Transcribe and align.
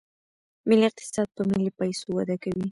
ملي 0.67 0.85
اقتصاد 0.89 1.27
په 1.35 1.41
ملي 1.49 1.71
پیسو 1.79 2.07
وده 2.17 2.35
کوي. 2.43 2.67